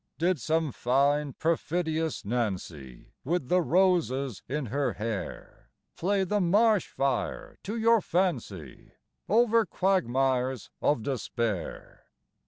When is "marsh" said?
6.41-6.87